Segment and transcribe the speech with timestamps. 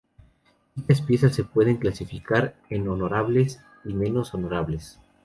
[0.75, 4.99] Dichas piezas se pueden clasificar en "honorables" y "menos honorables".